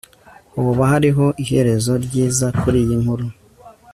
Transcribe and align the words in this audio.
hoba 0.61 0.83
hariho 0.91 1.25
iherezo 1.43 1.93
ryiza 2.05 2.47
kuriyi 2.59 2.95
nkuru 3.01 3.25